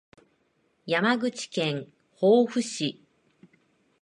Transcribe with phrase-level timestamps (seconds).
[0.87, 3.03] 山口県防府市